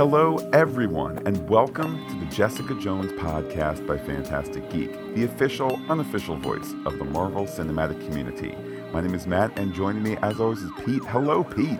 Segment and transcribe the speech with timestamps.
[0.00, 6.36] Hello, everyone, and welcome to the Jessica Jones podcast by Phantastic Geek, the official, unofficial
[6.36, 8.56] voice of the Marvel cinematic community.
[8.94, 11.04] My name is Matt, and joining me, as always, is Pete.
[11.04, 11.78] Hello, Pete.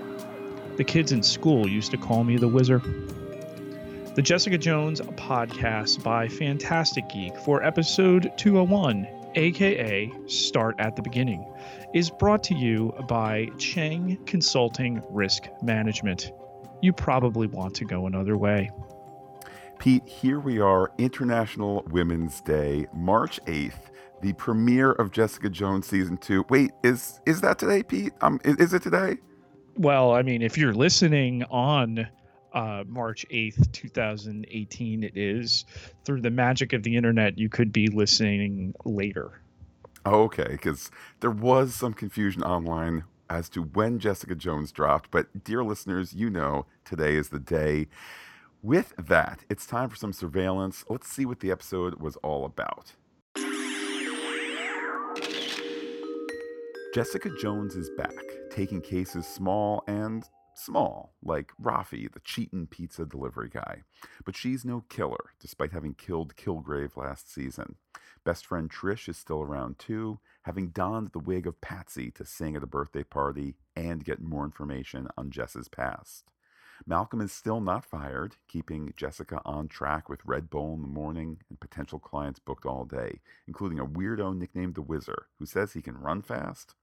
[0.76, 2.82] The kids in school used to call me the Wizard.
[4.14, 11.50] The Jessica Jones podcast by Phantastic Geek for episode 201, aka Start at the Beginning,
[11.94, 16.32] is brought to you by Cheng Consulting Risk Management.
[16.82, 18.70] You probably want to go another way.
[19.78, 23.90] Pete, here we are, International Women's Day, March 8th,
[24.20, 26.46] the premiere of Jessica Jones season 2.
[26.50, 28.12] Wait, is is that today, Pete?
[28.20, 29.16] Um is, is it today?
[29.76, 32.06] Well, I mean, if you're listening on
[32.52, 35.64] uh, March 8th, 2018, it is.
[36.04, 39.40] Through the magic of the internet, you could be listening later.
[40.04, 40.90] Oh, okay, because
[41.20, 46.28] there was some confusion online as to when Jessica Jones dropped, but dear listeners, you
[46.28, 47.86] know today is the day.
[48.62, 50.84] With that, it's time for some surveillance.
[50.90, 52.92] Let's see what the episode was all about.
[56.92, 58.12] Jessica Jones is back,
[58.50, 60.28] taking cases small and
[60.60, 63.82] small, like Rafi, the Cheatin' pizza delivery guy.
[64.24, 67.76] But she's no killer, despite having killed Kilgrave last season.
[68.24, 72.54] Best friend Trish is still around too, having donned the wig of Patsy to sing
[72.54, 76.30] at a birthday party and get more information on Jess's past.
[76.86, 81.38] Malcolm is still not fired, keeping Jessica on track with Red Bull in the morning
[81.48, 85.82] and potential clients booked all day, including a weirdo nicknamed the Whizzer, who says he
[85.82, 86.74] can run fast.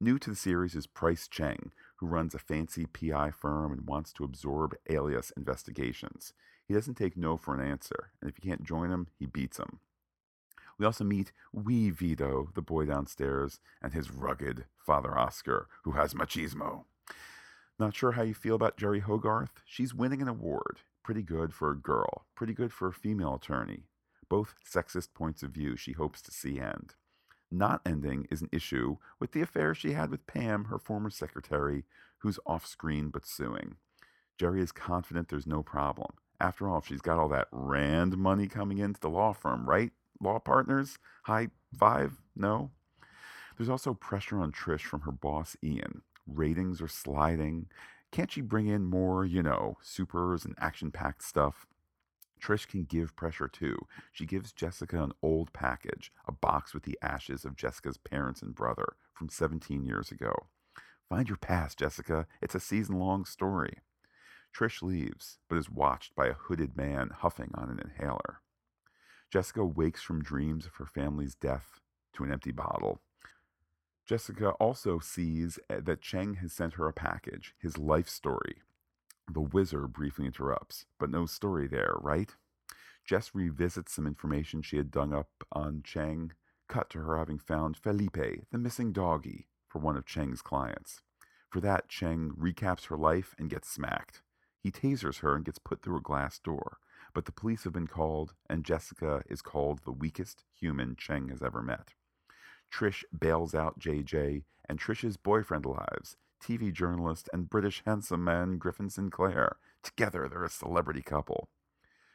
[0.00, 1.70] New to the series is Pryce Cheng,
[2.02, 6.32] who runs a fancy PI firm and wants to absorb alias investigations.
[6.66, 9.58] He doesn't take no for an answer, and if you can't join him, he beats
[9.58, 9.78] him.
[10.78, 16.12] We also meet wee Vito, the boy downstairs, and his rugged father Oscar, who has
[16.12, 16.86] machismo.
[17.78, 19.62] Not sure how you feel about Jeri Hogarth.
[19.64, 20.78] She's winning an award.
[21.04, 23.84] Pretty good for a girl, pretty good for a female attorney.
[24.28, 26.94] Both sexist points of view she hopes to see end.
[27.52, 31.84] Not ending is an issue with the affair she had with Pam, her former secretary,
[32.18, 33.76] who's off screen but suing.
[34.40, 36.14] Jeri is confident there's no problem.
[36.40, 39.92] After all, she's got all that Rand money coming into the law firm, right?
[40.18, 40.98] Law partners?
[41.24, 41.48] High
[41.78, 42.22] five?
[42.34, 42.70] No?
[43.56, 46.02] There's also pressure on Trish from her boss, Ian.
[46.26, 47.66] Ratings are sliding.
[48.10, 51.66] Can't she bring in more, you know, supers and action packed stuff?
[52.42, 53.76] Trish can give pressure too.
[54.10, 58.54] She gives Jessica an old package, a box with the ashes of Jessica's parents and
[58.54, 60.48] brother from 17 years ago.
[61.08, 62.26] Find your past, Jessica.
[62.40, 63.78] It's a season long story.
[64.56, 68.40] Trish leaves, but is watched by a hooded man huffing on an inhaler.
[69.30, 71.80] Jessica wakes from dreams of her family's death
[72.14, 73.00] to an empty bottle.
[74.04, 78.62] Jessica also sees eh, that Cheng has sent her a package, his life story.
[79.32, 82.36] The wizard briefly interrupts, but no story there, right?
[83.02, 86.32] Jess revisits some information she had dug up on Cheng,
[86.68, 91.00] cut to her having found Felipe, the missing doggy, for one of Cheng's clients.
[91.48, 94.20] For that, Cheng recaps her life and gets smacked.
[94.60, 96.76] He tasers her and gets put through a glass door,
[97.14, 101.42] but the police have been called, and Jessica is called the weakest human Cheng has
[101.42, 101.94] ever met.
[102.70, 108.90] Trish bails out JJ, and Trish's boyfriend arrives, TV journalist and British handsome man Griffin
[108.90, 109.56] Sinclair.
[109.82, 111.48] Together, they're a celebrity couple.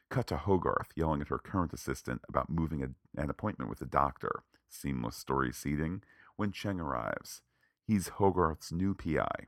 [0.10, 3.86] Cut to Hogarth yelling at her current assistant about moving a, an appointment with a
[3.86, 4.44] doctor.
[4.70, 6.04] Seamless story seating.
[6.36, 7.42] When Cheng arrives,
[7.86, 9.48] he's Hogarth's new PI,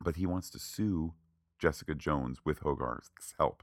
[0.00, 1.14] but he wants to sue
[1.58, 3.62] Jessica Jones with Hogarth's help.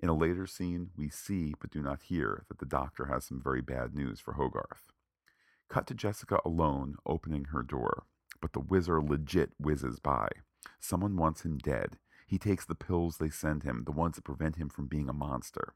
[0.00, 3.40] In a later scene, we see but do not hear that the doctor has some
[3.42, 4.92] very bad news for Hogarth.
[5.68, 8.04] Cut to Jessica alone, opening her door,
[8.44, 10.28] but the whizzer legit whizzes by.
[10.78, 11.96] Someone wants him dead.
[12.26, 15.14] He takes the pills they send him, the ones that prevent him from being a
[15.14, 15.72] monster.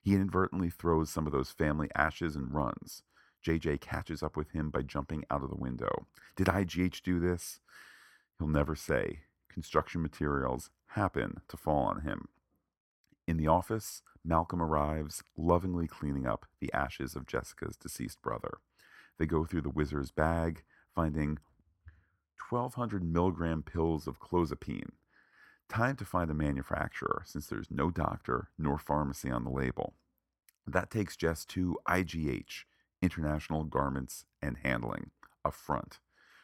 [0.00, 3.02] He inadvertently throws some of those family ashes and runs.
[3.44, 6.06] JJ catches up with him by jumping out of the window.
[6.36, 7.58] Did IGH do this?
[8.38, 9.22] He'll never say.
[9.48, 12.28] Construction materials happen to fall on him.
[13.26, 18.58] In the office, Malcolm arrives, lovingly cleaning up the ashes of Jessica's deceased brother.
[19.18, 20.62] They go through the wizard's bag,
[20.94, 21.38] finding
[22.50, 24.90] 1,200 milligram pills of clozapine.
[25.68, 29.94] Time to find a manufacturer, since there's no doctor nor pharmacy on the label.
[30.66, 32.64] That takes Jess to IGH,
[33.02, 35.10] International Garments and Handling,
[35.44, 35.98] up front.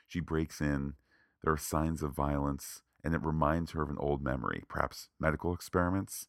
[0.09, 0.95] She breaks in.
[1.43, 5.53] There are signs of violence, and it reminds her of an old memory, perhaps medical
[5.55, 6.29] experiments,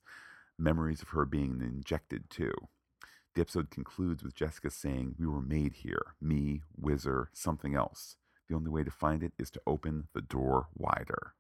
[0.57, 2.53] memories of her being injected too.
[3.35, 8.17] The episode concludes with Jessica saying, We were made here, me, Whizzer, something else.
[8.53, 11.33] The only way to find it is to open the door wider.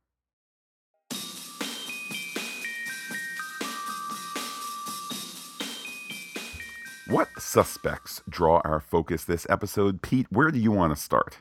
[7.05, 10.01] What suspects draw our focus this episode?
[10.01, 11.37] Pete, where do you want to start?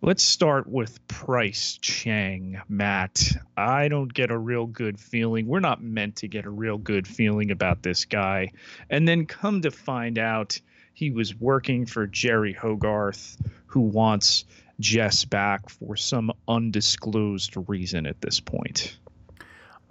[0.00, 3.22] Let's start with Pryce Cheng, Matt.
[3.56, 5.46] I don't get a real good feeling.
[5.46, 8.50] We're not meant to get a real good feeling about this guy.
[8.90, 10.60] And then come to find out
[10.94, 14.44] he was working for Jeri Hogarth, who wants
[14.82, 18.98] Jess back for some undisclosed reason at this point.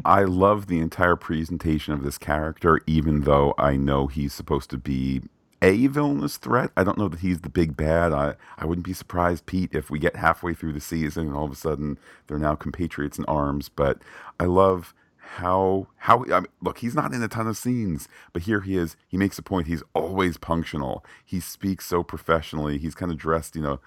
[0.04, 4.78] I love the entire presentation of this character, even though I know he's supposed to
[4.78, 5.22] be
[5.62, 6.72] a villainous threat.
[6.76, 8.12] I don't know that he's the big bad.
[8.12, 11.46] I, I wouldn't be surprised, Pete, if we get halfway through the season and all
[11.46, 11.98] of a sudden
[12.28, 13.70] they're now compatriots in arms.
[13.70, 14.00] But
[14.40, 14.94] I love
[15.36, 18.76] how how I mean, look he's not in a ton of scenes but here he
[18.76, 23.18] is he makes a point he's always punctual he speaks so professionally he's kind of
[23.18, 23.80] dressed you know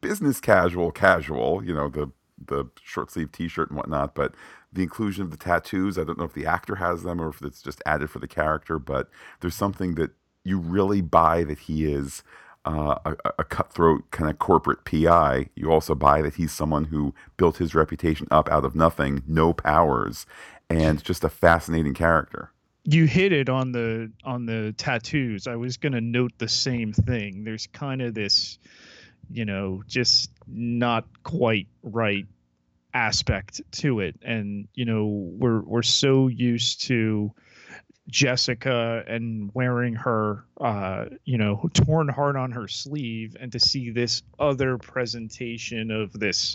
[0.00, 2.10] business casual casual you know the
[2.46, 4.34] the short sleeve t-shirt and whatnot but
[4.74, 5.98] the inclusion of the tattoos.
[5.98, 8.28] I don't know if the actor has them or if it's just added for the
[8.28, 9.08] character, but
[9.40, 10.10] there's something that
[10.44, 12.22] you really buy that he is
[12.66, 15.48] uh, a, a, cutthroat kind of corporate PI.
[15.54, 19.52] You also buy that he's someone who built his reputation up out of nothing, no
[19.52, 20.24] powers,
[20.70, 22.50] and just a fascinating character.
[22.84, 25.46] You hit it on the on the tattoos.
[25.46, 27.44] I was going to note the same thing.
[27.44, 28.58] There's kind of this,
[29.30, 32.26] you know, just not quite right
[32.94, 34.16] aspect to it.
[34.22, 37.32] And you know we're we're so used to
[38.08, 43.90] Jessica and wearing her uh you know torn heart on her sleeve and to see
[43.90, 46.54] this other presentation of this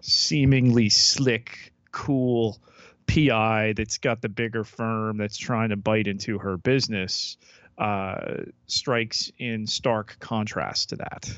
[0.00, 2.58] seemingly slick cool
[3.06, 7.36] PI that's got the bigger firm that's trying to bite into her business
[7.78, 11.32] uh strikes in stark contrast to that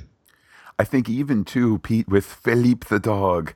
[0.81, 3.53] I think even too Pete with Philippe the dog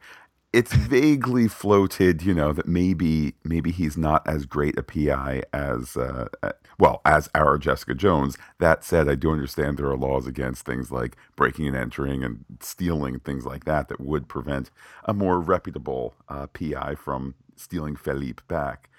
[0.52, 5.96] it's vaguely floated, you know, that maybe maybe he's not as great a PI as
[5.96, 8.36] uh, uh, well as our Jessica Jones.
[8.60, 12.44] That said, I do understand there are laws against things like breaking and entering and
[12.60, 14.70] stealing things like that that would prevent
[15.06, 18.90] a more reputable uh, PI from stealing Philippe back.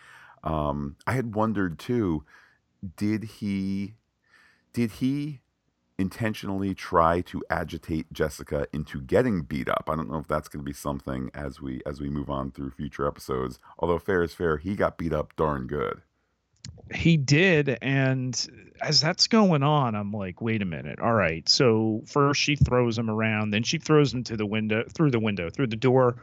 [0.44, 2.26] Um, I had wondered too,
[2.98, 3.94] did he
[4.74, 5.42] did he
[5.98, 9.90] intentionally try to agitate Jessica into getting beat up.
[9.92, 12.52] I don't know if that's going to be something as we as we move on
[12.52, 13.60] through future episodes.
[13.80, 16.02] Although fair is fair, he got beat up darn good.
[16.94, 18.48] He did and
[18.82, 21.00] as that's going on, I'm like, wait a minute.
[21.00, 21.48] All right.
[21.48, 25.20] So first she throws him around, then she throws him to the window through the
[25.20, 26.18] window, through the door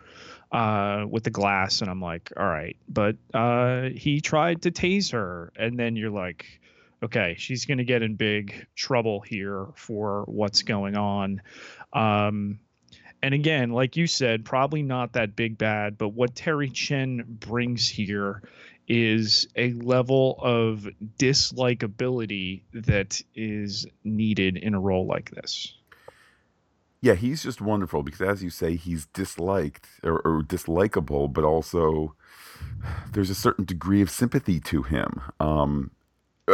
[0.51, 2.77] uh, with the glass and I'm like, all right.
[2.89, 6.61] But uh, he tried to tase her and then you're like
[7.03, 11.43] okay, she's going to get in big trouble here for what's going on.
[11.93, 12.61] Um,
[13.23, 17.89] and again, like you said, probably not that big bad, but what Terry Chen brings
[17.89, 18.43] here
[18.89, 20.89] is a level of
[21.19, 25.75] dislikability that is needed in a role like this.
[27.01, 32.15] Yeah, he's just wonderful because, as you say, he's disliked or, or dislikable, but also
[33.13, 35.21] there's a certain degree of sympathy to him.
[35.41, 35.91] Um,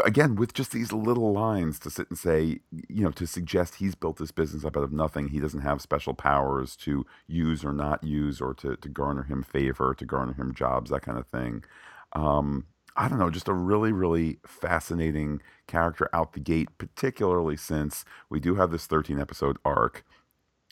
[0.05, 3.95] again with just these little lines to sit and say you know to suggest he's
[3.95, 7.73] built this business up out of nothing he doesn't have special powers to use or
[7.73, 11.27] not use or to, to garner him favor to garner him jobs that kind of
[11.27, 11.65] thing.
[12.13, 12.67] Um,
[12.97, 18.41] i don't know just a really really fascinating character out the gate particularly since we
[18.41, 20.05] do have this 13 episode arc.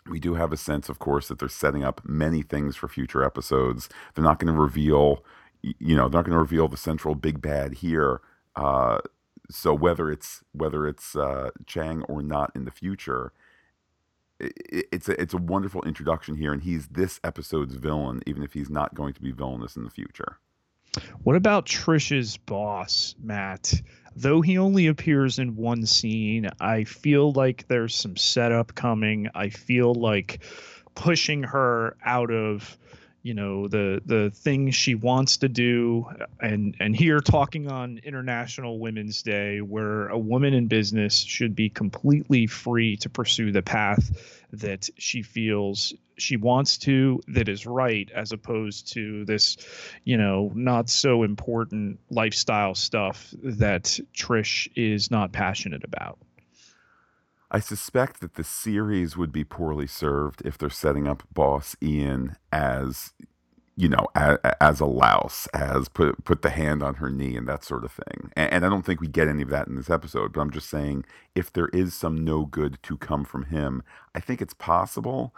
[0.09, 3.25] We do have a sense of course that they're setting up many things for future
[3.25, 3.89] episodes.
[4.15, 5.25] They're not going to reveal
[5.63, 8.21] you know they're not going to reveal the central big bad here
[8.57, 8.99] uh,
[9.51, 13.33] so whether it's whether it's uh, Cheng or not in the future,
[14.41, 14.53] it,
[14.93, 18.71] it's a it's a wonderful introduction here, and he's this episode's villain, even if he's
[18.71, 20.39] not going to be villainous in the future.
[21.25, 23.75] What about Trish's boss, Matt?
[24.15, 29.29] Though he only appears in one scene, I feel like there's some setup coming.
[29.35, 30.43] I feel like
[30.95, 32.79] pushing her out of
[33.27, 36.07] you know the the things she wants to do.
[36.41, 41.69] And and here talking on international women's day where a woman in business should be
[41.69, 48.09] completely free to pursue the path that she feels she wants to that is right
[48.15, 49.57] as opposed to this
[50.05, 56.17] you know not so important lifestyle stuff that trish is not passionate about
[57.51, 62.37] I suspect that the series would be poorly served if they're setting up Boss Ian
[62.51, 63.13] as,
[63.77, 67.47] you know, as, as, a louse, as put put the hand on her knee and
[67.49, 68.33] that sort of thing.
[68.37, 70.33] And, and I don't think we get any of that in this episode.
[70.33, 71.05] But I'm just saying,
[71.37, 73.83] if there is some no good to come from him,
[74.15, 75.33] I think it's possible.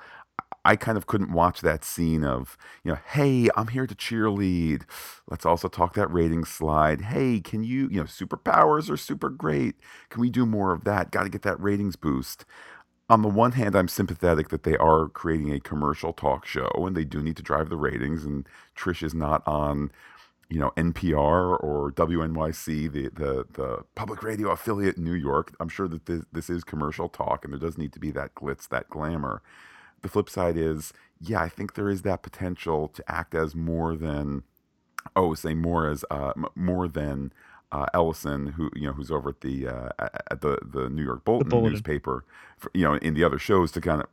[0.68, 4.82] I kind of couldn't watch that scene of, you know, hey, I'm here to cheerlead.
[5.26, 7.00] Let's also talk that rating slide.
[7.00, 9.76] Hey, can you, you know, superpowers are super great.
[10.10, 11.10] Can we do more of that?
[11.10, 12.44] Got to get that ratings boost.
[13.08, 16.94] On the one hand, I'm sympathetic that they are creating a commercial talk show and
[16.94, 18.46] they do need to drive the ratings, and
[18.76, 19.90] Trish is not on
[20.50, 25.54] you know NPR or WNYC, the the the public radio affiliate in New York.
[25.60, 28.34] I'm sure that this this is commercial talk, and there does need to be that
[28.34, 29.42] glitz, that glamour.
[30.02, 33.96] The flip side is, yeah, I think there is that potential to act as more
[33.96, 34.44] than,
[35.16, 37.32] oh, say more as uh, more than
[37.72, 39.88] uh, Ellison, who you know, who's over at the uh,
[40.30, 41.72] at the the New York Bulletin, Bulletin.
[41.72, 42.24] newspaper,
[42.56, 44.08] for, you know, in the other shows to kind of.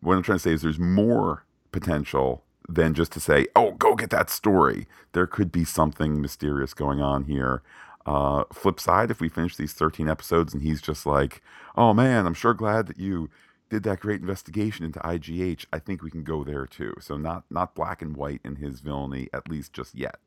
[0.00, 3.94] What I'm trying to say is, there's more potential than just to say, "Oh, go
[3.94, 7.62] get that story." There could be something mysterious going on here.
[8.06, 11.42] Uh, flip side, if we finish these 13 episodes and he's just like,
[11.76, 13.28] "Oh man, I'm sure glad that you
[13.70, 16.94] did that great investigation into IGH," I think we can go there too.
[17.00, 20.18] So not not black and white in his villainy, at least just yet.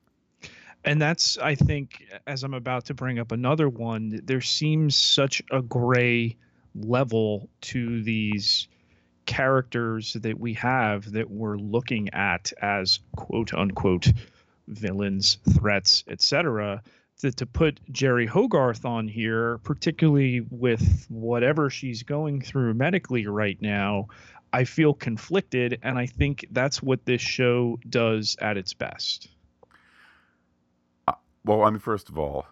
[0.83, 5.41] And that's, I think, as I'm about to bring up another one, there seems such
[5.51, 6.35] a gray
[6.73, 8.67] level to these
[9.27, 14.11] characters that we have that we're looking at as quote unquote
[14.67, 16.81] villains, threats, etc.
[17.21, 23.61] That to put Jeri Hogarth on here, particularly with whatever she's going through medically right
[23.61, 24.07] now,
[24.53, 29.29] I feel conflicted, and I think that's what this show does at its best.
[31.07, 31.13] Uh,
[31.45, 32.45] well, I mean, first of all,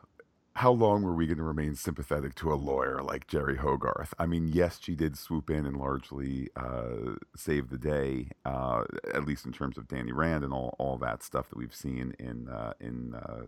[0.60, 4.14] how long were we going to remain sympathetic to a lawyer like Jeri Hogarth?
[4.20, 8.84] I mean, yes, she did swoop in and largely uh, save the day, uh,
[9.14, 12.14] at least in terms of Danny Rand and all, all that stuff that we've seen
[12.20, 13.44] in uh, in uh,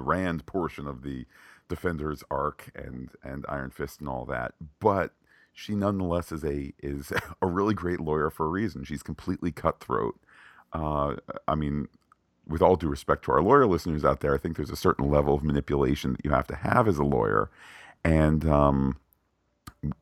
[0.00, 1.26] Rand portion of the
[1.68, 4.54] Defenders arc and and Iron Fist and all that.
[4.80, 5.12] But
[5.52, 8.84] she nonetheless is a is a really great lawyer for a reason.
[8.84, 10.18] She's completely cutthroat.
[10.72, 11.16] Uh,
[11.48, 11.88] I mean,
[12.46, 15.10] with all due respect to our lawyer listeners out there, I think there's a certain
[15.10, 17.50] level of manipulation that you have to have as a lawyer.
[18.04, 18.96] And um,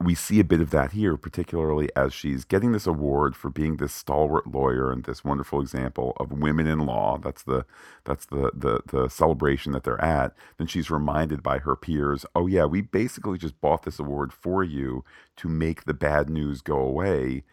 [0.03, 3.77] we see a bit of that here, particularly as she's getting this award for being
[3.77, 7.17] this stalwart lawyer and this wonderful example of women in law.
[7.19, 7.65] That's the
[8.05, 10.35] that's the the the celebration that they're at.
[10.57, 14.65] Then she's reminded by her peers, "Oh yeah, we basically just bought this award for
[14.65, 15.05] you
[15.37, 17.45] to make the bad news go away."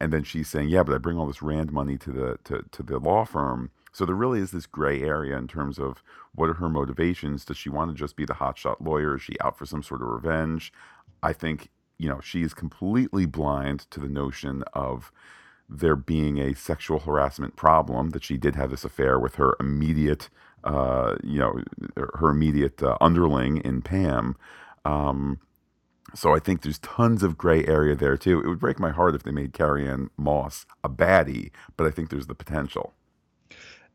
[0.00, 2.64] And then she's saying, "Yeah, but I bring all this Rand money to the to
[2.72, 6.02] to the law firm." So there really is this gray area in terms of
[6.34, 7.44] what are her motivations?
[7.44, 9.16] Does she want to just be the hotshot lawyer?
[9.16, 10.72] Is she out for some sort of revenge?
[11.24, 15.10] I think, you know, she is completely blind to the notion of
[15.68, 20.28] there being a sexual harassment problem, that she did have this affair with her immediate,
[20.62, 21.62] uh, you know,
[22.20, 24.36] her immediate uh, underling in Pam.
[24.84, 25.40] Um,
[26.14, 28.40] so I think there's tons of gray area there too.
[28.40, 32.10] It would break my heart if they made Carrie-Anne Moss a baddie, but I think
[32.10, 32.92] there's the potential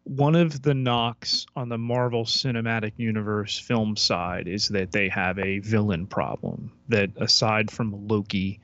[0.04, 5.38] one of the knocks on the Marvel Cinematic Universe film side is that they have
[5.40, 6.72] a villain problem.
[6.88, 8.60] That aside from Loki,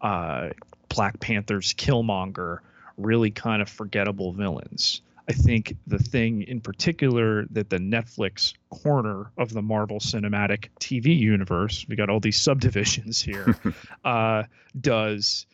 [0.00, 0.50] uh,
[0.88, 2.58] Black Panther's Killmonger,
[2.96, 5.02] really kind of forgettable villains.
[5.28, 11.16] I think the thing in particular that the Netflix corner of the Marvel Cinematic TV
[11.16, 13.56] universe, we got all these subdivisions here,
[14.04, 14.42] uh,
[14.80, 15.46] does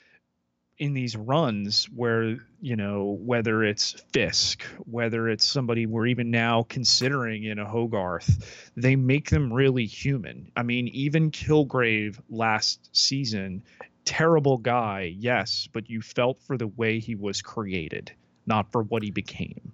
[0.79, 6.65] in these runs where you know whether it's Fisk, whether it's somebody we're even now
[6.69, 10.51] considering in a Hogarth, they make them really human.
[10.57, 13.63] I mean, even Kilgrave last season,
[14.05, 18.13] terrible guy, yes, but you felt for the way he was created,
[18.47, 19.73] not for what he became.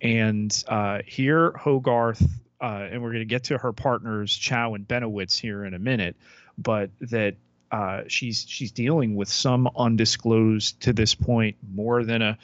[0.00, 2.22] And uh, here, Hogarth,
[2.60, 5.78] uh, and we're going to get to her partners Chao and Benowitz here in a
[5.78, 6.16] minute,
[6.56, 7.34] but that
[7.74, 12.38] uh, she's she's dealing with some undisclosed to this point more than a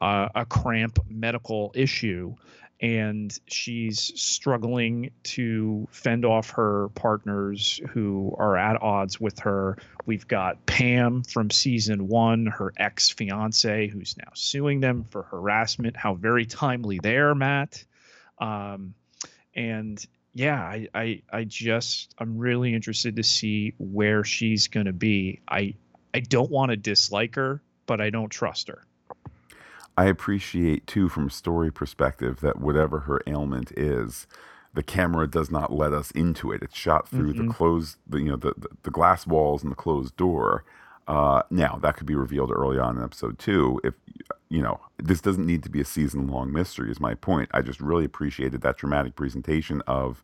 [0.00, 2.34] uh, a cramp medical issue,
[2.80, 9.78] and she's struggling to fend off her partners who are at odds with her.
[10.04, 15.96] We've got Pam from season one, her ex fiance, who's now suing them for harassment.
[15.96, 17.84] How very timely there, Matt.
[18.40, 18.94] Um,
[19.54, 24.92] and yeah, I, I, I just I'm really interested to see where she's going to
[24.92, 25.40] be.
[25.48, 25.74] I
[26.14, 28.84] I don't want to dislike her, but I don't trust her.
[29.96, 34.26] I appreciate too, from story perspective, that whatever her ailment is,
[34.74, 36.62] the camera does not let us into it.
[36.62, 37.48] It's shot through mm-hmm.
[37.48, 40.64] the closed, the, you know, the, the, the glass walls and the closed door.
[41.06, 43.80] Uh, now that could be revealed early on in episode two.
[43.84, 43.94] If
[44.52, 46.90] you know, this doesn't need to be a season long mystery.
[46.90, 47.48] Is my point.
[47.54, 50.22] I just really appreciated that dramatic presentation of,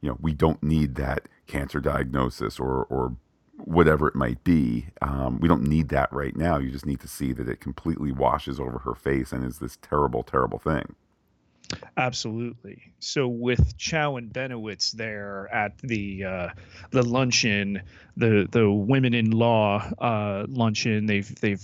[0.00, 3.14] you know, we don't need that cancer diagnosis or or
[3.58, 4.86] whatever it might be.
[5.02, 6.56] Um, we don't need that right now.
[6.56, 9.76] You just need to see that it completely washes over her face and is this
[9.82, 10.94] terrible, terrible thing.
[11.98, 12.92] Absolutely.
[13.00, 16.48] So with Chao and Benowitz there at the uh,
[16.92, 17.82] the luncheon,
[18.16, 21.62] the the women in law uh, luncheon, they've they've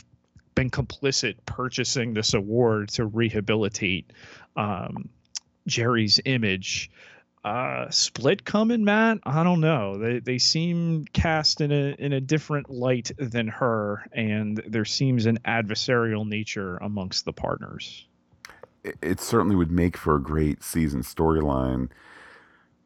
[0.54, 4.12] been complicit purchasing this award to rehabilitate
[4.56, 5.08] um,
[5.68, 6.90] Jeri's image.
[7.44, 9.18] Uh, split coming, Matt.
[9.24, 9.98] I don't know.
[9.98, 15.26] They they seem cast in a in a different light than her, and there seems
[15.26, 18.06] an adversarial nature amongst the partners.
[18.84, 21.88] It, it certainly would make for a great season storyline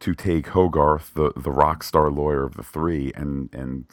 [0.00, 3.84] to take Hogarth, the the rock star lawyer of the three, and and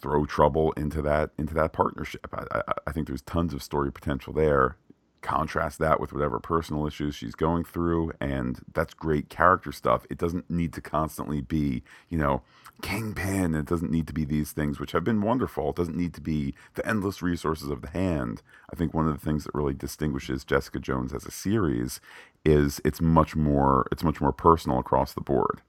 [0.00, 2.26] throw trouble into that into that partnership.
[2.32, 4.76] I, I, I think there's tons of story potential there.
[5.20, 10.06] Contrast that with whatever personal issues she's going through and that's great character stuff.
[10.08, 12.42] It doesn't need to constantly be you know
[12.82, 13.54] kingpin.
[13.54, 15.70] It doesn't need to be these things which have been wonderful.
[15.70, 18.42] It doesn't need to be the endless resources of the hand.
[18.72, 22.00] I think one of the things that really distinguishes jessica jones as a series
[22.44, 25.62] is it's much more it's much more personal across the board.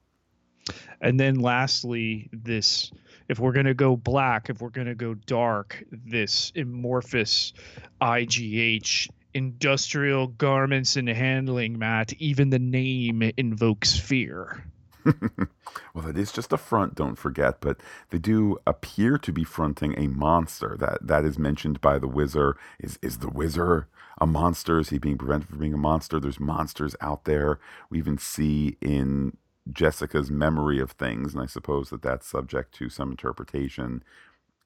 [1.02, 2.92] And then lastly this
[3.30, 7.54] if we're going to go black if we're going to go dark this amorphous
[8.02, 12.14] igh industrial garments and handling, Matt.
[12.14, 14.66] Even the name invokes fear.
[15.06, 17.78] well, that is just a front, don't forget, but
[18.10, 20.76] they do appear to be fronting a monster.
[20.78, 22.58] That that is mentioned by the Whizzer.
[22.80, 23.88] Is is the Whizzer
[24.20, 24.80] a monster?
[24.80, 26.20] Is he being prevented from being a monster?
[26.20, 27.60] There's monsters out there.
[27.90, 29.38] We even see in
[29.72, 34.04] Jessica's memory of things, and I suppose that that's subject to some interpretation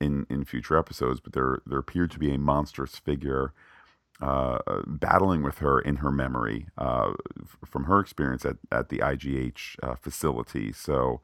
[0.01, 1.19] in in future episodes.
[1.19, 3.53] But there there appeared to be a monstrous figure
[4.21, 7.13] uh, battling with her in her memory uh,
[7.65, 10.71] from her experience at, at the IGH uh, facility.
[10.73, 11.21] So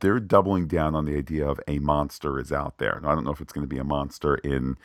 [0.00, 3.00] they're doubling down on the idea of a monster is out there.
[3.02, 4.76] Now, I don't know if it's going to be a monster in,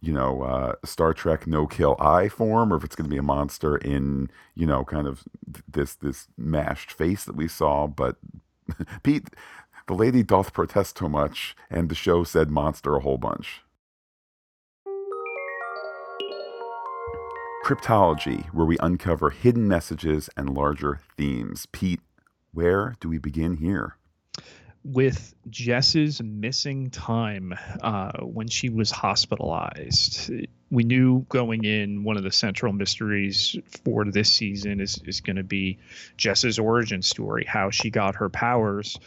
[0.00, 3.18] you know, uh, Star Trek no kill eye form, or if it's going to be
[3.18, 5.24] a monster in, you know, kind of
[5.68, 7.86] this this mashed face that we saw.
[7.86, 8.16] But
[9.02, 9.28] Pete,
[9.86, 13.62] the lady doth protest too much, and the show said monster a whole bunch.
[17.64, 21.66] Cryptology, where we uncover hidden messages and larger themes.
[21.72, 22.00] Pete,
[22.52, 23.96] where do we begin here?
[24.92, 30.30] With Jess's missing time uh, when she was hospitalized.
[30.70, 35.36] We knew going in one of the central mysteries for this season is, is going
[35.36, 35.78] to be
[36.16, 38.98] Jess's origin story, how she got her powers.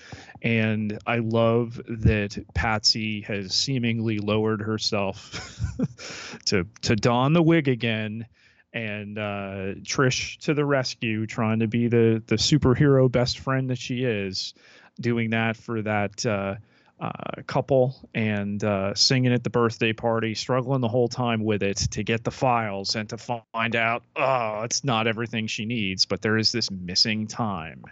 [0.42, 5.60] And I love that Patsy has seemingly lowered herself
[6.46, 8.26] to, to don the wig again
[8.74, 13.80] and uh, Trish to the rescue, trying to be the the superhero best friend that
[13.80, 14.54] she is,
[15.00, 16.56] doing that for that uh,
[17.00, 17.12] uh,
[17.48, 22.04] couple and uh, singing at the birthday party, struggling the whole time with it to
[22.04, 26.38] get the files and to find out, oh, it's not everything she needs, but there
[26.38, 27.84] is this missing time.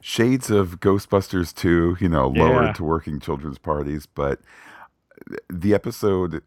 [0.00, 2.72] Shades of Ghostbusters 2, you know, lowered yeah.
[2.74, 4.40] to working children's parties, but
[5.48, 6.42] the episode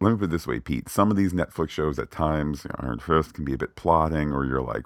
[0.00, 0.88] let me put it this way, Pete.
[0.88, 3.76] Some of these Netflix shows at times, you know, Iron Fist can be a bit
[3.76, 4.84] plotting, or you're like,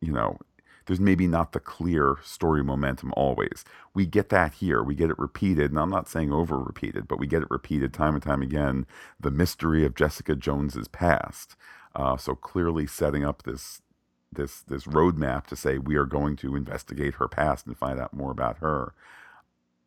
[0.00, 0.38] you know,
[0.86, 3.64] there's maybe not the clear story momentum always.
[3.94, 4.82] We get that here.
[4.82, 7.92] We get it repeated, and I'm not saying over repeated, but we get it repeated
[7.92, 8.86] time and time again.
[9.20, 11.56] The mystery of Jessica Jones's past.
[11.94, 13.82] Uh, so clearly setting up this
[14.32, 18.12] this this roadmap to say we are going to investigate her past and find out
[18.12, 18.92] more about her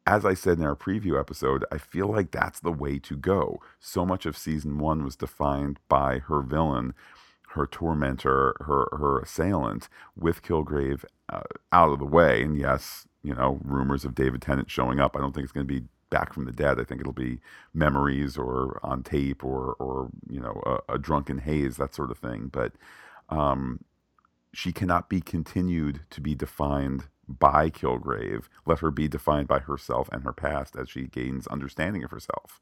[0.07, 3.61] as I said in our preview episode, I feel like that's the way to go.
[3.79, 6.95] So much of season one was defined by her villain,
[7.53, 12.43] her tormentor, her her assailant, with Kilgrave uh, out of the way.
[12.43, 15.15] And yes, you know, rumors of David Tennant showing up.
[15.15, 16.79] I don't think it's going to be back from the dead.
[16.79, 17.39] I think it'll be
[17.73, 22.17] memories or on tape or or you know a, a drunken haze that sort of
[22.17, 22.49] thing.
[22.51, 22.73] But
[23.29, 23.83] um,
[24.53, 28.45] she cannot be continued to be defined by Kilgrave.
[28.65, 32.61] Let her be defined by herself and her past as she gains understanding of herself.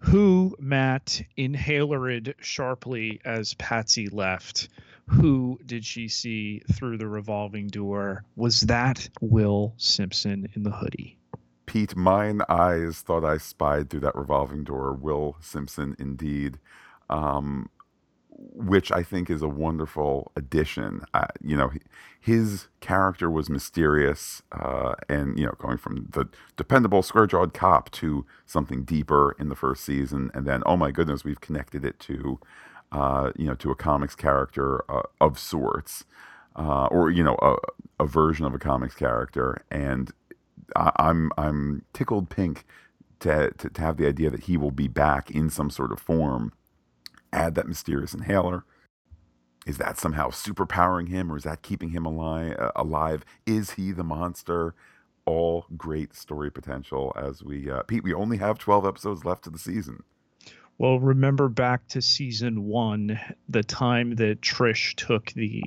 [0.00, 4.68] Who, Matt, inhalered sharply as Patsy left?
[5.06, 8.24] Who did she see through the revolving door?
[8.36, 11.18] Was that Will Simpson in the hoodie?
[11.66, 14.92] Pete, mine eyes thought I spied through that revolving door.
[14.92, 16.58] Will Simpson, indeed.
[17.10, 17.68] Um,
[18.38, 21.02] which I think is a wonderful addition.
[21.12, 21.70] Uh, you know,
[22.20, 28.24] his character was mysterious, uh, and you know, going from the dependable square-jawed cop to
[28.46, 32.38] something deeper in the first season, and then oh my goodness, we've connected it to,
[32.92, 36.04] uh, you know, to a comics character uh, of sorts,
[36.56, 37.56] uh, or you know, a,
[38.04, 40.12] a version of a comics character, and
[40.76, 42.64] I, I'm I'm tickled pink
[43.20, 45.98] to, to to have the idea that he will be back in some sort of
[46.00, 46.52] form.
[47.32, 48.64] Add that mysterious inhaler.
[49.66, 52.56] Is that somehow superpowering him, or is that keeping him alive?
[52.58, 53.24] Uh, alive?
[53.46, 54.74] Is he the monster?
[55.26, 57.12] All great story potential.
[57.14, 60.04] As we, uh, Pete, we only have twelve episodes left of the season.
[60.78, 65.62] Well, remember back to season one, the time that Trish took the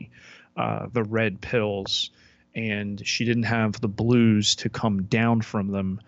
[0.58, 2.10] uh, the red pills,
[2.56, 6.02] and she didn't have the blues to come down from them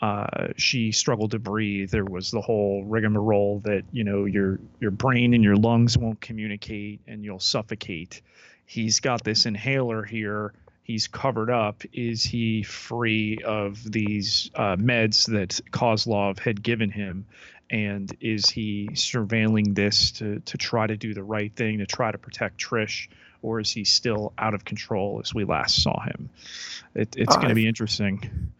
[0.00, 1.90] uh, she struggled to breathe.
[1.90, 6.20] There was the whole rigmarole that you know your your brain and your lungs won't
[6.20, 8.22] communicate and you'll suffocate.
[8.64, 10.54] He's got this inhaler here.
[10.84, 11.82] He's covered up.
[11.92, 17.26] Is he free of these uh, meds that Kozlov had given him?
[17.68, 22.10] And is he surveilling this to to try to do the right thing to try
[22.10, 23.08] to protect Trish?
[23.42, 26.30] Or is he still out of control as we last saw him?
[26.94, 28.52] It, it's going to be interesting.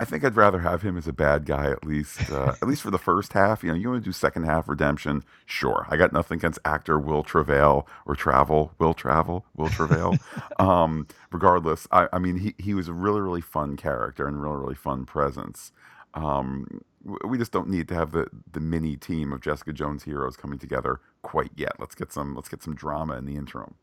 [0.00, 2.80] I think I'd rather have him as a bad guy at least, uh, at least
[2.80, 3.62] for the first half.
[3.62, 5.86] You know, you want to do second half redemption, sure.
[5.90, 10.16] I got nothing against actor Will Travail or Travel, Will Travel, Will Travail.
[10.58, 14.56] um, regardless, I, I, mean, he he was a really really fun character and really
[14.56, 15.70] really fun presence.
[16.14, 16.80] Um,
[17.22, 20.58] we just don't need to have the the mini team of Jessica Jones heroes coming
[20.58, 21.72] together quite yet.
[21.78, 23.74] Let's get some let's get some drama in the interim.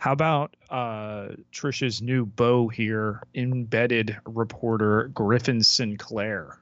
[0.00, 6.58] How about uh, Trisha's new beau here, embedded reporter Griffin Sinclair?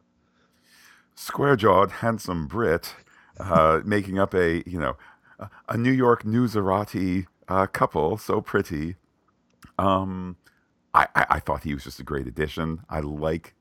[1.15, 2.97] Square jawed, handsome Brit,
[3.39, 4.97] uh, making up a you know
[5.39, 8.97] a, a New York newsarati uh, couple, so pretty.
[9.79, 10.37] Um,
[10.93, 12.81] I, I, I thought he was just a great addition.
[12.91, 13.55] I like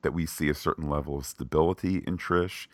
[0.00, 2.66] that we see a certain level of stability in Trish.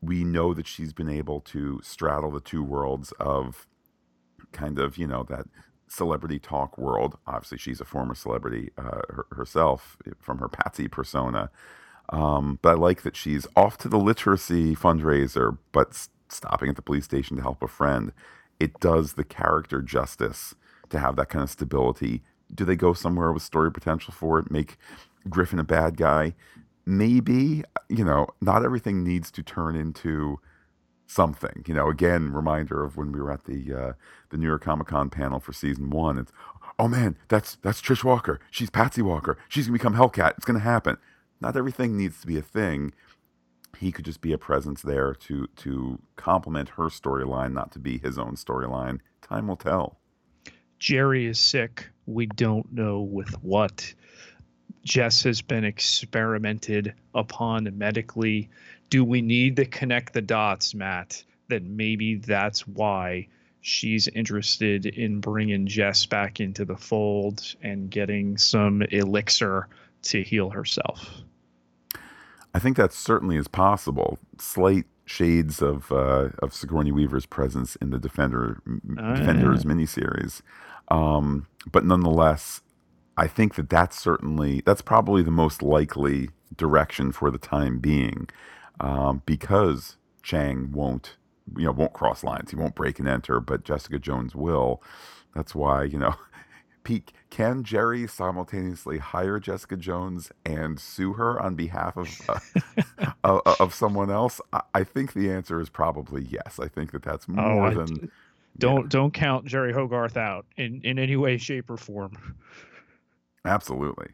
[0.00, 3.66] We know that she's been able to straddle the two worlds of
[4.52, 5.44] kind of you know that
[5.92, 7.18] celebrity talk world.
[7.26, 11.50] Obviously, she's a former celebrity uh, her, herself from her Patsy persona.
[12.08, 16.82] Um, but I like that she's off to the literacy fundraiser, but stopping at the
[16.82, 18.12] police station to help a friend.
[18.58, 20.54] It does the character justice
[20.90, 22.22] to have that kind of stability.
[22.54, 24.50] Do they go somewhere with story potential for it?
[24.50, 24.76] Make
[25.28, 26.34] Griffin a bad guy?
[26.84, 27.64] Maybe.
[27.88, 30.40] You know, not everything needs to turn into
[31.06, 31.64] something.
[31.66, 33.92] You know, again, reminder of when we were at the uh,
[34.30, 36.18] the New York Comic Con panel for season one.
[36.18, 36.32] It's
[36.78, 38.40] oh man, that's that's Trish Walker.
[38.50, 39.38] She's Patsy Walker.
[39.48, 40.34] She's gonna become Hellcat.
[40.36, 40.96] It's gonna happen.
[41.40, 42.92] Not everything needs to be a thing.
[43.78, 47.98] He could just be a presence there to to complement her storyline, not to be
[47.98, 49.00] his own storyline.
[49.20, 49.98] Time will tell.
[50.80, 51.88] Jeri is sick.
[52.06, 53.94] We don't know with what.
[54.84, 58.50] Jess has been experimented upon medically
[58.92, 61.24] do we need to connect the dots, Matt?
[61.48, 63.26] That maybe that's why
[63.62, 69.66] she's interested in bringing Jess back into the fold and getting some elixir
[70.02, 71.08] to heal herself.
[72.52, 74.18] I think that certainly is possible.
[74.38, 80.42] Slight shades of uh, of Sigourney Weaver's presence in the Defender oh, Defenders miniseries,
[80.88, 82.60] um, but nonetheless,
[83.16, 88.28] I think that that's certainly that's probably the most likely direction for the time being
[88.80, 91.16] um, because Cheng won't,
[91.56, 92.50] you know, won't cross lines.
[92.50, 94.82] He won't break and enter, but Jessica Jones will.
[95.34, 96.14] That's why, you know,
[96.84, 102.20] Pete, can Jeri simultaneously hire Jessica Jones and sue her on behalf of
[103.24, 104.40] uh, of someone else?
[104.52, 106.58] I, I, think the answer is probably yes.
[106.60, 108.10] I think that that's oh, more oh, than.
[108.58, 108.88] Don't yeah.
[108.88, 112.34] don't count Jeri Hogarth out in, in any way, shape, or form.
[113.44, 114.08] Absolutely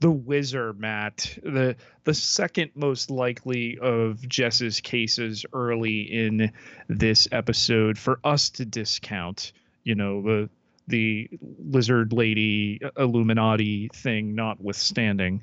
[0.00, 6.52] the Whizzer, Matt, the the second most likely of Jess's cases early in
[6.88, 9.52] this episode for us to discount.
[9.82, 10.50] You know the
[10.86, 15.42] the lizard lady Illuminati thing notwithstanding.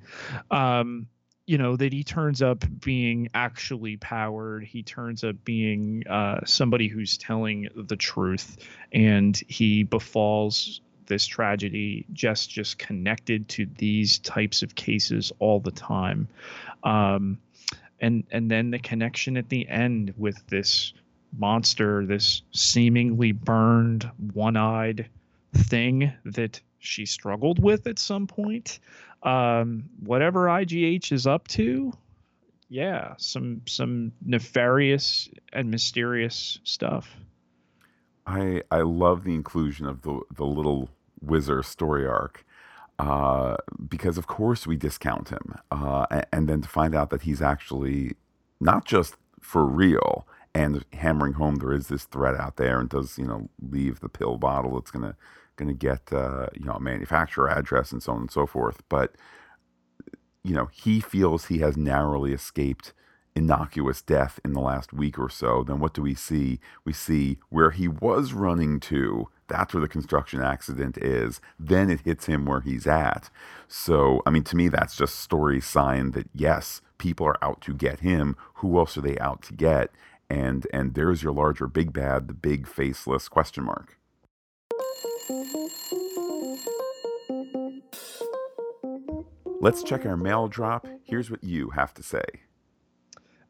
[0.50, 1.08] Um,
[1.46, 6.88] you know that he turns up being actually powered he turns up being uh, somebody
[6.88, 8.58] who's telling the truth
[8.92, 15.72] and he befalls this tragedy just just connected to these types of cases all the
[15.72, 16.28] time.
[16.84, 17.40] Um,
[18.00, 20.94] and and then the connection at the end with this
[21.38, 25.10] monster this seemingly burned one-eyed
[25.54, 28.80] thing that she struggled with at some point.
[29.24, 31.94] Um, whatever igh is up to
[32.68, 37.16] yeah some some nefarious and mysterious stuff
[38.26, 40.90] I I love the inclusion of the the little
[41.24, 42.46] Whizzer story arc
[43.00, 43.58] uh,
[43.88, 47.42] because of course we discount him, uh, and, and, then to find out that he's
[47.42, 48.14] actually
[48.60, 53.18] not just for real and hammering home there is this threat out there and does
[53.18, 55.16] you know leave the pill bottle that's gonna
[55.58, 59.16] gonna get uh, you know a manufacturer address and so on and so forth, but
[60.46, 62.94] you know, he feels he has narrowly escaped
[63.36, 66.60] innocuous death in the last week or so, then what do we see?
[66.86, 69.30] We see where he was running to.
[69.48, 71.42] That's where the construction accident is.
[71.60, 73.30] Then it hits him where he's at.
[73.68, 77.74] So, I mean, to me, that's just story sign that yes, people are out to
[77.74, 78.36] get him.
[78.56, 79.92] Who else are they out to get?
[80.30, 84.00] And and there's your larger big bad, the big faceless question mark.
[89.62, 90.88] Let's check our mail drop.
[91.04, 92.24] Here's what you have to say.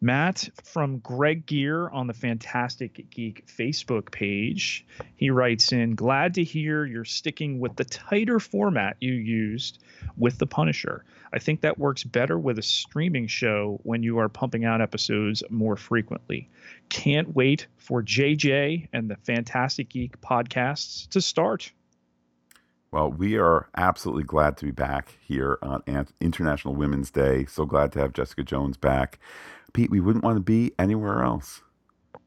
[0.02, 4.86] Matt from Greg Gear on the Phantastic Geek Facebook page.
[5.16, 9.84] He writes in Glad to hear you're sticking with the tighter format you used
[10.18, 11.06] with The Punisher.
[11.34, 15.44] I think that works better with a streaming show when you are pumping out episodes
[15.50, 16.50] more frequently.
[16.90, 21.72] Can't wait for JJ and the Phantastic Geek podcasts to start.
[22.92, 25.84] Well, we are absolutely glad to be back here on
[26.22, 27.46] International Women's Day.
[27.46, 29.20] So glad to have Jessica Jones back.
[29.76, 31.62] Pete, we wouldn't want to be anywhere else.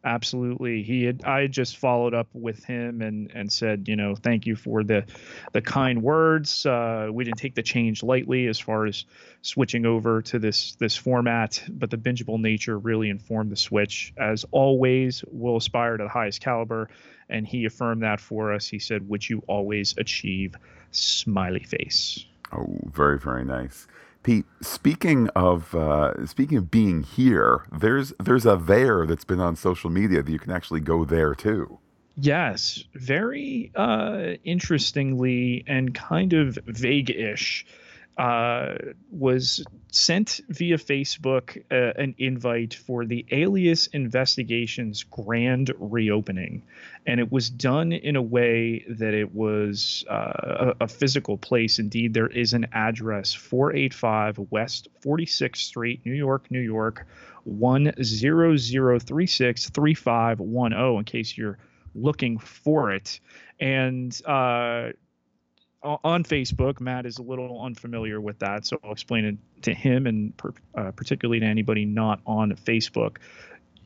[0.04, 0.82] Absolutely.
[0.82, 4.46] He had I had just followed up with him and and said, you know, thank
[4.46, 5.06] you for the
[5.52, 6.66] the kind words.
[6.66, 9.06] Uh, we didn't take the change lightly as far as
[9.40, 14.12] switching over to this this format, but the bingeable nature really informed the switch.
[14.18, 16.90] As always, we'll aspire to the highest caliber,
[17.30, 18.68] and he affirmed that for us.
[18.68, 20.54] He said, Would you always achieve."
[20.90, 22.24] Smiley face.
[22.52, 23.87] Oh, very very nice.
[24.22, 29.57] Pete, speaking of uh, speaking of being here, there's there's a there that's been on
[29.57, 31.78] social media that you can actually go there too.
[32.16, 37.64] Yes, very uh, interestingly and kind of vague-ish
[38.18, 38.74] uh,
[39.12, 46.64] was sent via Facebook uh, an invite for the Alias Investigations grand reopening.
[47.07, 51.78] And it was done in a way that it was uh, a, a, physical place.
[51.78, 57.07] Indeed, there is an address 485 West 46th Street, New York, New York,
[57.46, 61.59] 10036 3510, in case you're
[61.94, 63.20] looking for it.
[63.61, 64.88] And uh,
[66.05, 66.81] on Facebook.
[66.81, 70.53] Matt is a little unfamiliar with that, so I'll explain it to him and per,
[70.74, 73.16] uh, particularly to anybody not on Facebook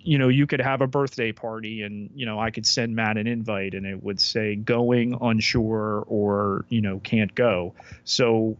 [0.04, 3.16] you know, you could have a birthday party and, you know, I could send Matt
[3.16, 7.74] an invite and it would say going unsure or, you know, can't go.
[8.04, 8.56] So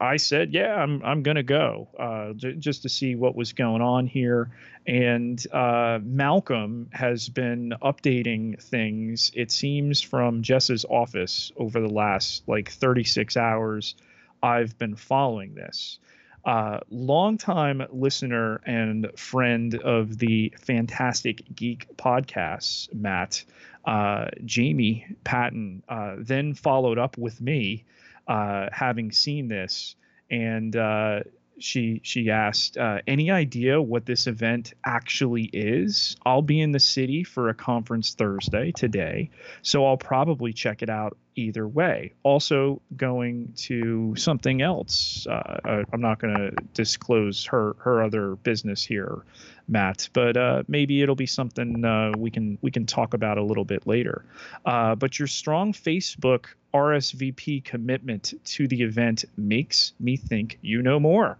[0.00, 3.52] I said, yeah, I'm, I'm going to go uh, j- just to see what was
[3.52, 4.50] going on here.
[4.86, 12.42] And uh, Malcolm has been updating things, it seems, from Jess's office over the last
[12.46, 13.94] like 36 hours.
[14.42, 15.98] I've been following this
[16.44, 23.44] uh, longtime listener and friend of the Phantastic Geek podcasts, Matt,
[23.84, 27.84] uh, Jamie Patton, uh, then followed up with me,
[28.26, 29.94] uh, having seen this,
[30.30, 31.20] and uh,
[31.62, 36.80] she she asked, uh, "Any idea what this event actually is?" I'll be in the
[36.80, 39.30] city for a conference Thursday today,
[39.62, 42.12] so I'll probably check it out either way.
[42.22, 45.26] Also, going to something else.
[45.26, 49.22] Uh, I'm not going to disclose her her other business here,
[49.68, 53.42] Matt, but uh, maybe it'll be something uh, we can we can talk about a
[53.42, 54.24] little bit later.
[54.64, 60.98] Uh, but your strong Facebook RSVP commitment to the event makes me think you know
[60.98, 61.38] more.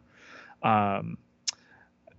[0.63, 1.19] Um,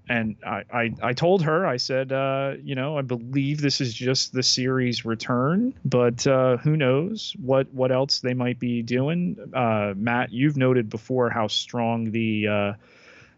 [0.10, 3.94] and I, I, I told her, I said, uh, you know, I believe this is
[3.94, 9.38] just the series return, but uh, who knows what what else they might be doing.
[9.54, 12.74] Uh, Matt, you've noted before how strong the uh,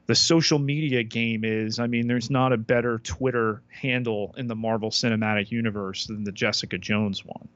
[0.07, 1.79] the social media game is.
[1.79, 6.31] I mean, there's not a better Twitter handle in the Marvel Cinematic Universe than the
[6.31, 7.47] Jessica Jones one.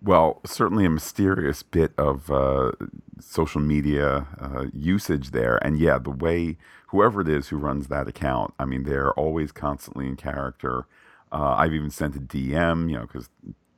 [0.00, 2.72] Well, certainly a mysterious bit of uh,
[3.20, 5.56] social media uh, usage there.
[5.64, 6.56] And yeah, the way
[6.88, 10.86] whoever it is who runs that account, I mean, they're always constantly in character.
[11.32, 13.28] Uh, I've even sent a DM, you know, because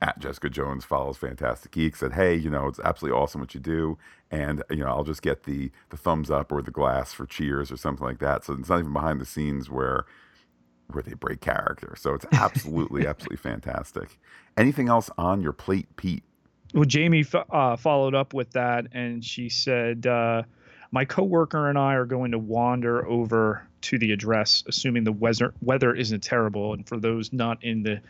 [0.01, 3.59] at Jessica Jones follows Phantastic Geek said, "Hey, you know, it's absolutely awesome what you
[3.59, 3.97] do,
[4.31, 7.71] and you know, I'll just get the the thumbs up or the glass for cheers
[7.71, 10.05] or something like that." So it's not even behind the scenes where
[10.93, 11.95] where they break character.
[11.97, 14.19] So it's absolutely, absolutely fantastic.
[14.57, 16.23] Anything else on your plate, Pete?
[16.73, 20.43] Well, Jamie uh, followed up with that, and she said, uh,
[20.91, 25.53] "My coworker and I are going to wander over to the address, assuming the weather
[25.61, 26.73] weather isn't terrible.
[26.73, 28.01] And for those not in the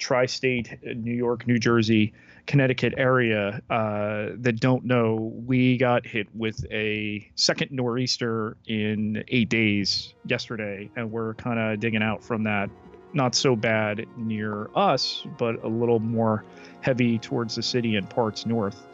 [0.00, 2.12] tri-state, uh, New York, New Jersey,
[2.46, 9.48] Connecticut area uh, that don't know, we got hit with a second nor'easter in eight
[9.48, 12.68] days yesterday, and we're kind of digging out from that.
[13.12, 16.44] Not so bad near us, but a little more
[16.80, 18.84] heavy towards the city and parts north.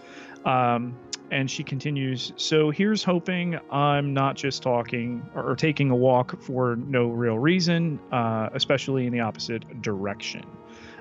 [0.44, 0.98] Um,
[1.30, 6.40] And she continues, So here's hoping I'm not just talking or, or taking a walk
[6.40, 10.44] for no real reason, uh, especially in the opposite direction.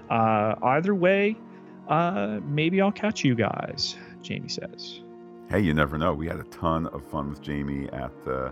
[0.10, 1.36] Uh, either way,
[1.88, 5.02] uh, maybe I'll catch you guys, Jamie says.
[5.50, 6.14] Hey, you never know.
[6.14, 8.52] We had a ton of fun with Jamie at the.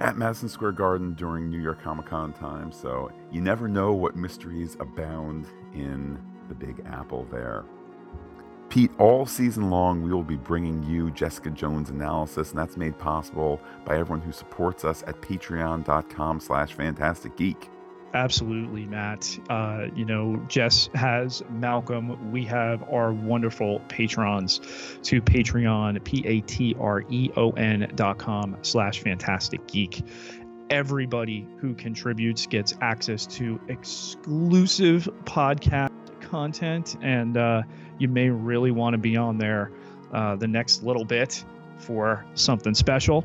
[0.00, 4.16] at Madison Square Garden during New York Comic Con time, so you never know what
[4.16, 7.64] mysteries abound in the Big Apple there.
[8.68, 12.98] Pete, all season long, we will be bringing you Jessica Jones analysis, and that's made
[12.98, 17.70] possible by everyone who supports us at patreon.com slash phantastic geek.
[18.14, 19.38] Absolutely, Matt.
[19.50, 22.32] Uh, you know, Jess has Malcolm.
[22.32, 24.60] We have our wonderful patrons
[25.02, 30.02] to Patreon, P-A-T-R-E-O-N dot com slash phantastic geek.
[30.70, 35.90] Everybody who contributes gets access to exclusive podcast
[36.20, 37.62] content, and uh,
[37.98, 39.70] you may really want to be on there
[40.12, 41.44] uh, the next little bit
[41.78, 43.24] for something special.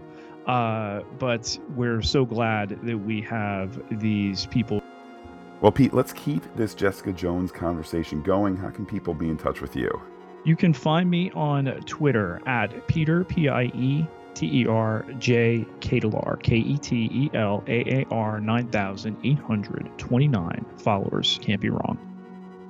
[0.51, 4.83] Uh, but we're so glad that we have these people.
[5.61, 8.57] Well, Pete, let's keep this Jessica Jones conversation going.
[8.57, 9.89] How can people be in touch with you?
[10.43, 15.65] You can find me on Twitter at Pieter, P I E T E R J
[15.79, 21.39] Ketelaar, K E T E L A A R 9829 followers.
[21.41, 22.10] Can't be wrong.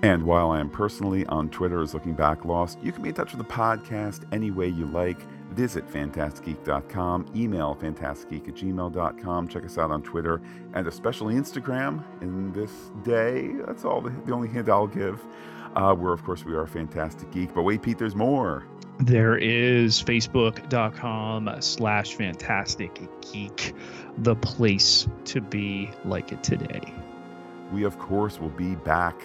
[0.04, 3.16] And while I am personally on Twitter as Looking Back Lost, you can be in
[3.16, 5.20] touch with the podcast any way you like.
[5.52, 10.42] Visit phantasticgeek.com, email phantasticgeek at gmail.com, check us out on Twitter,
[10.74, 12.72] and especially Instagram in this
[13.04, 13.50] day.
[13.68, 15.24] That's all the, the only hint I'll give.
[15.76, 17.54] Uh, where, of course, we are Phantastic Geek.
[17.54, 18.66] But wait, Pete, there's more.
[19.00, 23.74] There is facebook.com slash phantastic geek,
[24.18, 26.94] the place to be like it today.
[27.72, 29.24] We, of course, will be back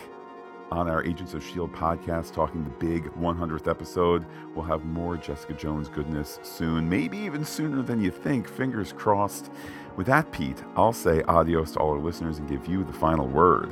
[0.70, 1.72] on our Agents of S.H.I.E.L.D.
[1.74, 4.24] podcast, talking the big 100th episode.
[4.54, 8.48] We'll have more Jessica Jones goodness soon, maybe even sooner than you think.
[8.48, 9.50] Fingers crossed.
[9.96, 13.26] With that, Pete, I'll say adios to all our listeners and give you the final
[13.26, 13.70] word.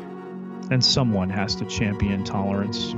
[0.70, 2.94] And someone has to champion tolerance.